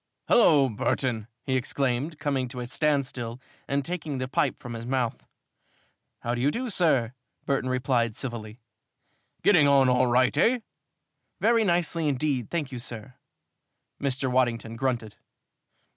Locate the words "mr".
14.01-14.31